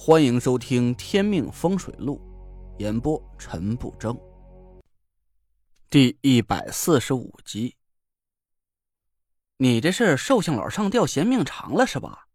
[0.00, 2.20] 欢迎收听《天命风水录》，
[2.80, 4.16] 演播陈不争。
[5.90, 7.76] 第一百四十五集。
[9.56, 12.28] 你这是寿星老上吊嫌命长了是吧？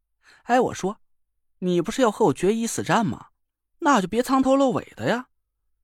[0.44, 0.98] 哎，我说，
[1.60, 3.28] 你不是要和我决一死战吗？
[3.80, 5.30] 那就别藏头露尾的呀！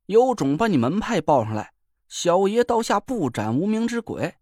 [0.08, 1.72] 有种把你门派报上来，
[2.10, 4.36] 小爷刀下不斩无名之鬼。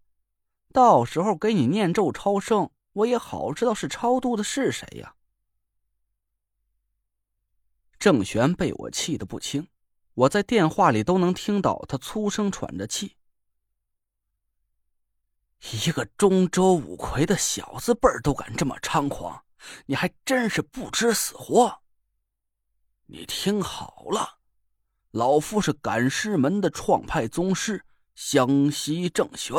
[0.74, 5.14] 到时候给你念咒超生，我也好知道是超度的是谁呀。
[8.00, 9.68] 郑玄被我气得不轻，
[10.14, 13.16] 我在电话里都能听到他粗声喘着气。
[15.72, 19.44] 一个中州五魁的小字辈儿都敢这么猖狂，
[19.88, 21.82] 你还真是不知死活。
[23.08, 24.38] 你听好了，
[25.12, 29.56] 老夫是赶尸门的创派宗师湘西郑玄，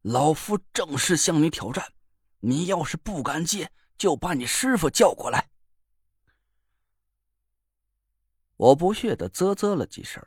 [0.00, 1.92] 老夫正式向你挑战，
[2.40, 5.50] 你要是不敢接，就把你师傅叫过来。
[8.56, 10.26] 我不屑的啧啧了几声。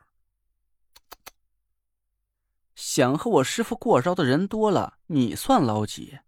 [2.75, 6.19] 想和我师傅过招的人多了，你算老几？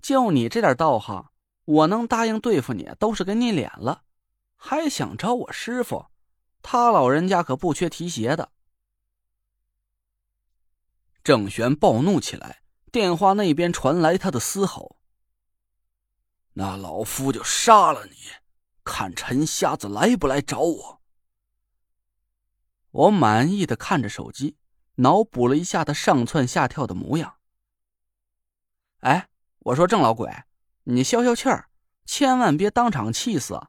[0.00, 1.30] 就你这点道行，
[1.64, 4.04] 我能答应对付你，都是给你脸了，
[4.56, 6.06] 还想找我师傅？
[6.60, 8.52] 他老人家可不缺提鞋的。
[11.24, 14.96] 郑玄暴怒起来，电话那边传来他的嘶吼
[16.54, 18.12] ：“那老夫就杀了你，
[18.84, 21.01] 看陈瞎子来不来找我。”
[22.92, 24.56] 我满意的看着手机，
[24.96, 27.36] 脑补了一下他上蹿下跳的模样。
[29.00, 30.30] 哎，我说郑老鬼，
[30.84, 31.70] 你消消气儿，
[32.04, 33.60] 千万别当场气死，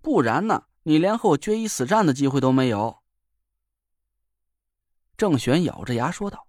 [0.00, 3.02] 不然呢，你连和我决一死战的机会都没有。
[5.16, 6.48] 郑玄咬着牙说道：“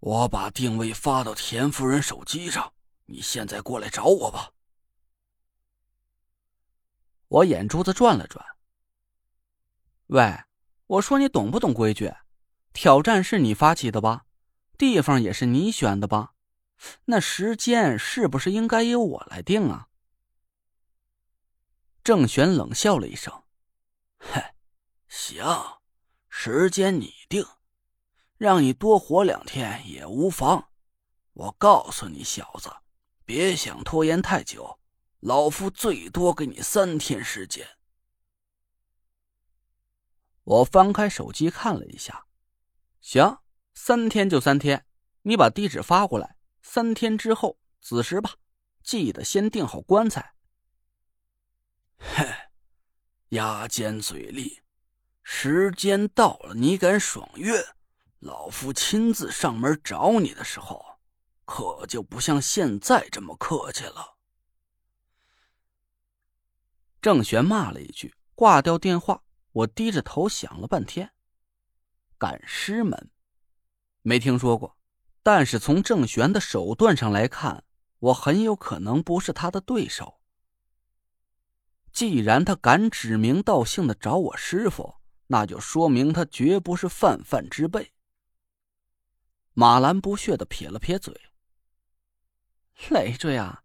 [0.00, 2.72] 我把定位发到田夫人手机上，
[3.06, 4.50] 你现在过来找我吧。”
[7.28, 8.44] 我眼珠子转了转。
[10.10, 10.42] 喂，
[10.88, 12.12] 我说你懂不懂规矩？
[12.72, 14.26] 挑战是你发起的吧？
[14.76, 16.34] 地方也是你选的吧？
[17.04, 19.86] 那时间是不是应该由我来定啊？
[22.02, 23.44] 郑玄冷笑了一声
[24.18, 24.42] ：“嘿，
[25.06, 25.44] 行，
[26.28, 27.46] 时间你定，
[28.36, 30.70] 让你多活两天也无妨。
[31.34, 32.68] 我告诉你小子，
[33.24, 34.80] 别想拖延太久，
[35.20, 37.64] 老夫最多给你三天时间。”
[40.50, 42.26] 我翻开手机看了一下，
[43.00, 43.38] 行，
[43.72, 44.84] 三天就三天，
[45.22, 48.34] 你把地址发过来，三天之后子时吧，
[48.82, 50.34] 记得先订好棺材。
[51.98, 52.26] 嘿，
[53.28, 54.60] 牙尖嘴利，
[55.22, 57.64] 时间到了，你敢爽约，
[58.18, 60.98] 老夫亲自上门找你的时候，
[61.44, 64.16] 可就不像现在这么客气了。
[67.00, 69.22] 郑玄骂了一句，挂掉电话。
[69.52, 71.12] 我低着头想了半天，
[72.18, 73.10] 赶尸门，
[74.02, 74.76] 没听说过。
[75.22, 77.64] 但是从郑玄的手段上来看，
[77.98, 80.20] 我很有可能不是他的对手。
[81.92, 84.94] 既然他敢指名道姓的找我师傅，
[85.26, 87.92] 那就说明他绝不是泛泛之辈。
[89.52, 91.20] 马兰不屑的撇了撇嘴
[92.88, 93.64] ：“累赘啊，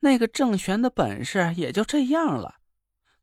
[0.00, 2.57] 那个郑玄的本事也就这样了。”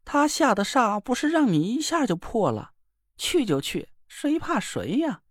[0.05, 2.73] 他下的煞不是让你一下就破了，
[3.17, 5.23] 去就去，谁怕谁呀？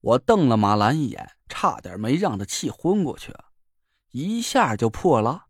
[0.00, 3.34] 我瞪了马兰一眼，差点没让他气昏过去。
[4.10, 5.48] 一下就破了，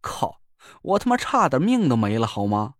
[0.00, 0.40] 靠！
[0.82, 2.76] 我他妈差点命都没了，好吗？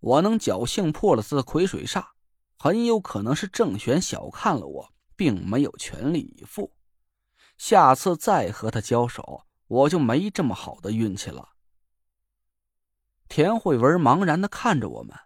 [0.00, 2.06] 我能侥幸破了他的癸水煞，
[2.56, 6.72] 很有可能是郑玄小看了我，并没有全力以赴。
[7.58, 11.50] 下次再和他交手，我就没这么好的运气了。
[13.28, 15.16] 田慧文茫然的看着我们。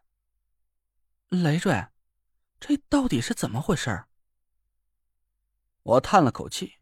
[1.28, 1.86] 累赘，
[2.60, 4.04] 这到底是怎么回事？
[5.82, 6.74] 我叹了口气。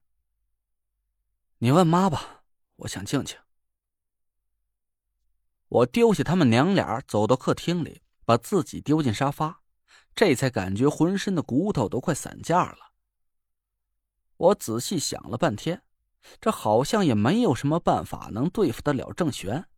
[1.58, 2.44] 你问妈吧，
[2.76, 3.38] 我想静静。
[5.68, 9.62] 我丢下他们娘俩，走到客厅里，把自己丢进沙发，
[10.14, 12.92] 这才感觉浑身的骨头都快散架了。
[14.36, 15.84] 我仔细想了半天，
[16.40, 19.68] 这好像也没有什么办法能对付得了郑玄。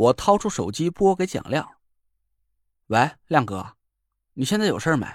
[0.00, 1.76] 我掏出手机拨给蒋亮
[2.88, 3.76] ：“喂，亮哥，
[4.32, 5.06] 你现在有事没？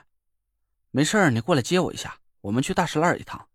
[0.92, 3.50] 没事你过来接我一下，我们去大石烂一趟。”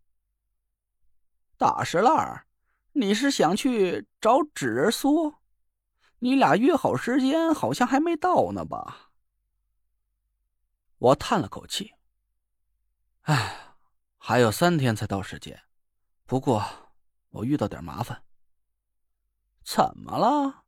[1.57, 2.47] 大石烂，
[2.95, 5.37] 你是想去找纸人苏？
[6.19, 9.13] 你俩约好时间，好像还没到呢吧？
[10.99, 11.95] 我叹了口气
[13.23, 13.77] ：“哎，
[14.19, 15.63] 还有三天才到时间，
[16.27, 16.65] 不过
[17.29, 18.25] 我遇到点麻烦。
[19.63, 20.65] 怎么了？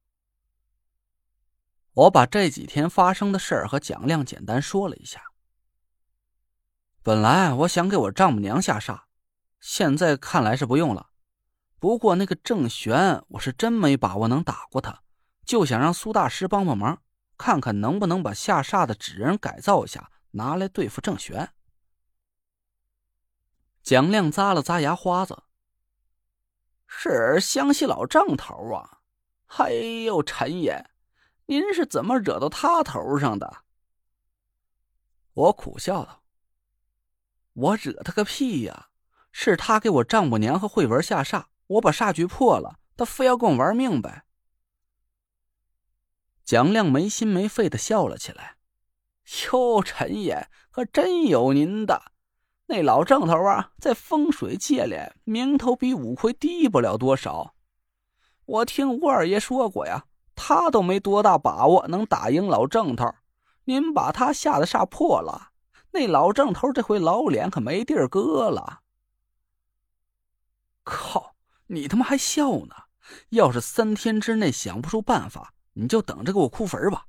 [1.94, 5.23] 我把这几天发生的事儿和蒋亮简单说了一下。
[7.03, 9.03] 本来我想给我丈母娘下煞，
[9.61, 11.11] 现在看来是不用了。
[11.79, 15.03] 不过那个郑玄，我是真没把握能打过他，
[15.44, 17.03] 就想让苏大师帮帮忙，
[17.37, 21.53] 看看能不能把下煞的纸人改造一下，拿来对付郑玄。
[23.83, 25.43] 蒋亮咂了咂牙花子，
[26.87, 29.00] 是湘西老郑头啊！
[29.59, 29.73] 哎
[30.06, 30.89] 呦，陈爷，
[31.53, 33.59] 您是怎么惹到他头上的？
[35.35, 36.23] 我苦笑道。
[37.53, 38.89] 我惹他个屁呀！
[39.33, 44.25] 是他给我丈母娘和慧文下煞，我把煞局破了，他非要跟我玩命呗。
[46.43, 48.57] 蒋亮没心没肺的笑了起来
[49.53, 52.13] ：“哟，陈爷可真有您的！
[52.65, 57.55] 那老郑头啊，在风水界里名头比五魁低不了多少。
[58.47, 63.14] 我听吴二爷说过呀，他都没多大把握能打赢老郑头。
[63.64, 65.50] 您把他吓得煞破了。”
[65.94, 68.81] 那老郑头这回老脸可没地儿搁了。
[70.84, 71.34] 靠！
[71.67, 72.75] 你他妈还笑呢？
[73.31, 77.06] 要是三天之内想不出办法，你就等着给我哭坟吧。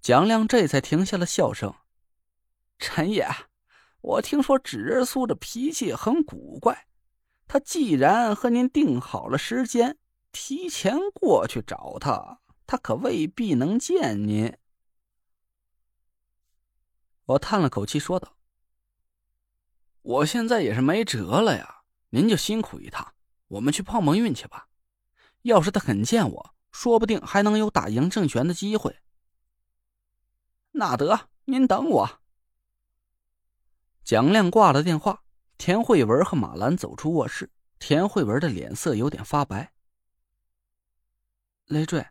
[0.00, 1.74] 蒋亮这才停下了笑声。
[2.78, 3.28] 陈爷，
[4.00, 6.86] 我听说纸人苏的脾气很古怪，
[7.46, 9.98] 他既然和您定好了时间，
[10.40, 14.56] 提前过去找他，他可未必能见您。
[17.24, 18.36] 我叹了口气，说道
[20.00, 23.14] ：“我现在也是没辙了呀，您就辛苦一趟，
[23.48, 24.68] 我们去碰碰运气吧。
[25.42, 29.00] 要是他肯见我，说不定还能有打赢郑玄的机会。”
[30.70, 32.20] 那得，您等我。
[34.04, 35.24] 蒋亮挂了电话，
[35.58, 37.50] 田慧文和马兰走出卧室，
[37.80, 39.72] 田慧文的脸色有点发白。
[41.68, 42.06] 累赘，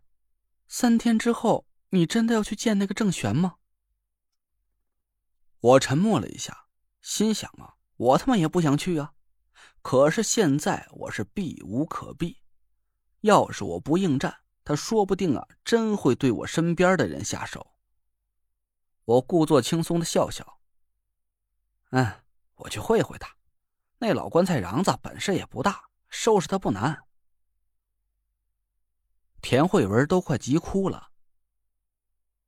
[0.68, 3.56] 三天之后，你真的要去见那个郑玄吗？
[5.60, 6.68] 我沉默了一下，
[7.02, 9.14] 心想啊，我他妈也不想去啊，
[9.82, 12.44] 可是现在我是避无可避，
[13.22, 17.74] 要是我不应战，他说不定啊，真会对我身边的人下手。
[19.06, 20.60] 我故作轻松的笑笑，
[21.90, 23.36] 嗯，我去会会他，
[23.98, 27.07] 那老棺材瓤子本事也不大，收拾他不难。
[29.42, 31.12] 田慧文都快急哭了，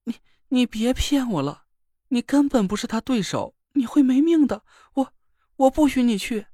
[0.03, 0.15] 你
[0.49, 1.65] 你别骗我了。
[2.11, 4.65] 你根本不是他对手，你会没命的！
[4.93, 5.13] 我
[5.57, 6.47] 我不许你去。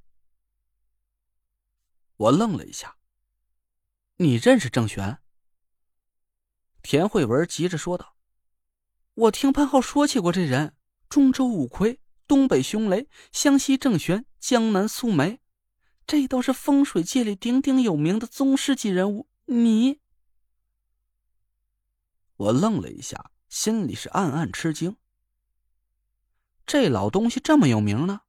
[2.16, 2.96] 我愣了一下。
[4.18, 5.18] 你认识郑玄？
[6.82, 8.16] 田慧文急着说道
[9.14, 10.76] ：“我听潘浩说起过这人，
[11.08, 15.40] 中州五魁，东北凶雷，湘西郑玄，江南苏梅，
[16.06, 19.28] 这都是风水界里鼎鼎有名的宗师级人物。
[19.46, 20.00] 你……”
[22.46, 24.96] 我愣了一下，心里是暗暗吃惊。
[26.64, 28.20] 这老东西这么有名呢？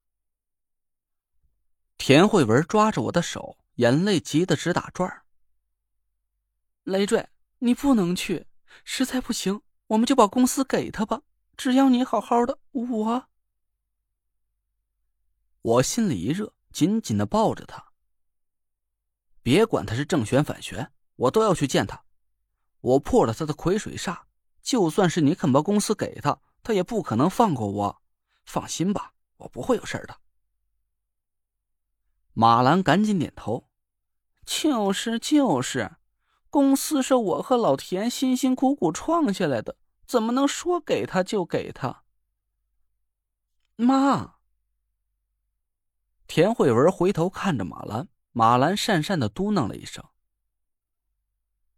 [1.99, 5.21] 田慧文抓着我的手，眼泪急得直打转
[6.83, 7.29] 累赘，
[7.59, 8.47] 你不能去，
[8.83, 11.21] 实在不行，我们就把公司给他吧。
[11.55, 13.27] 只要你好好的，我……
[15.61, 17.91] 我心里一热，紧紧的抱着他。
[19.43, 22.03] 别管他是正玄反玄，我都要去见他。
[22.81, 24.19] 我破了他的癸水煞，
[24.61, 28.01] 就算是你肯把公司给他，他也不可能放过我。
[28.45, 30.17] 放心吧，我不会有事的。
[32.33, 33.67] 马兰赶紧点头
[34.45, 35.97] ：“就是就是，
[36.49, 42.03] 公司是我和老田辛辛苦苦创下来的，怎么能说给他就给他？”
[43.75, 44.35] 妈，
[46.25, 50.03] 田慧文回头看着马兰，马兰讪讪的嘟囔了一声：“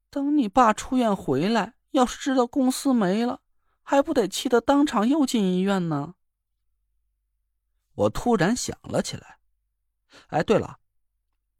[0.10, 3.42] 等你爸出院回来，要是知道公司没了，
[3.84, 6.16] 还不得气得当场又进医院呢？”
[7.94, 9.40] 我突然想了起来，
[10.28, 10.80] 哎，对了，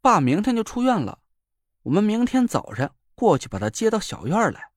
[0.00, 1.20] 爸明天就出院了，
[1.82, 4.72] 我们明天早上过去把他接到小院来。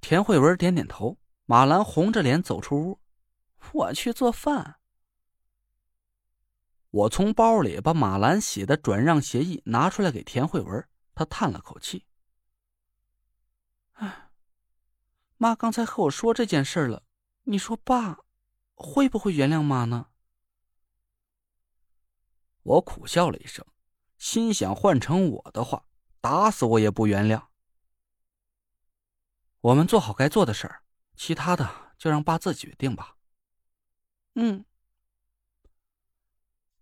[0.00, 3.00] 田慧文点点头，马兰红着脸走出屋，
[3.72, 4.76] 我去做饭。
[6.90, 12.06] 我从包里把马兰写的转让协议拿出来给田慧文，他叹了口气
[13.94, 14.30] ：“哎，
[15.36, 17.04] 妈刚才和我说这件事了，
[17.44, 18.18] 你说爸？”
[18.82, 20.08] 会不会原谅妈呢？
[22.62, 23.66] 我苦笑了一声，
[24.16, 25.84] 心想：换成我的话，
[26.22, 27.48] 打死我也不原谅。
[29.60, 30.82] 我们做好该做的事儿，
[31.14, 33.18] 其他的就让爸自己决定吧。
[34.36, 34.64] 嗯。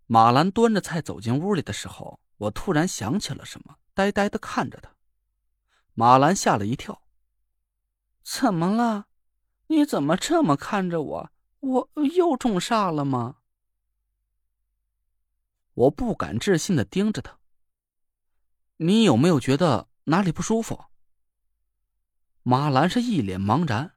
[0.05, 4.95] 马兰端着菜走进屋里的时候，我突然想起了什么，呆呆的看着他。
[5.93, 7.01] 马兰吓了一跳
[8.23, 9.07] ：“怎么了？
[9.67, 11.31] 你怎么这么看着我？
[11.59, 13.37] 我又中煞了吗？”
[15.73, 17.37] 我不敢置信的盯着他
[18.77, 20.85] ：“你有没有觉得哪里不舒服？”
[22.43, 23.95] 马兰是一脸茫然：“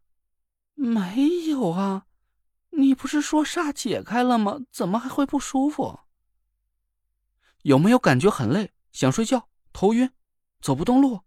[0.75, 2.07] 没有啊。”
[2.75, 4.59] 你不是说煞解开了吗？
[4.71, 6.01] 怎么还会不舒服？
[7.65, 10.11] 有没有感觉很累，想睡觉，头晕，
[10.61, 11.21] 走不动路？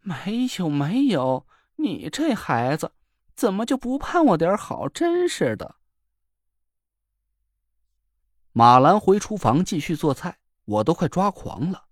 [0.00, 1.46] 没有，没有。
[1.76, 2.92] 你这孩子
[3.34, 4.88] 怎么就不盼我点好？
[4.88, 5.76] 真是的。
[8.52, 11.86] 马兰回厨房继续做菜，我都快抓狂了。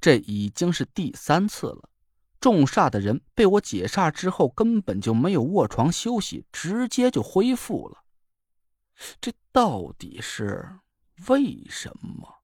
[0.00, 1.88] 这已经是第三次了。
[2.40, 8.04] 中煞的人被我解煞之后，根本就没有卧床休息，直接就恢复了。
[9.20, 10.80] 这到底是
[11.28, 12.43] 为什么？